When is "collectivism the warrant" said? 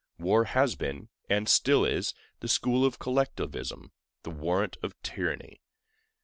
2.97-4.77